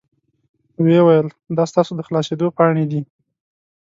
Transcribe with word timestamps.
وې 0.85 0.99
ویل 1.05 1.27
دا 1.57 1.63
ستاسو 1.71 1.91
د 1.95 2.01
خلاصیدو 2.07 2.47
پاڼې 2.57 2.85
دي. 2.91 3.01